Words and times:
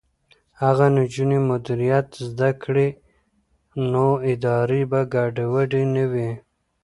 که 0.77 0.85
نجونې 0.95 1.39
مدیریت 1.49 2.09
زده 2.27 2.49
کړي 2.63 2.87
نو 3.91 4.05
ادارې 4.31 4.81
به 4.91 5.01
ګډې 5.13 5.45
وډې 5.53 5.83
نه 5.93 6.05
وي. 6.11 6.31